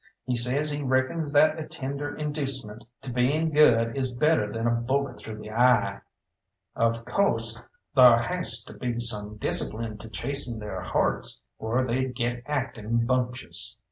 [0.25, 4.71] He says he reckons that a tender inducement to being good is better than a
[4.71, 6.01] bullet through the eye.
[6.75, 7.61] Of co'se
[7.93, 13.77] thar has to be some discipline to chasten they'r hearts, or they'd get acting bumptious."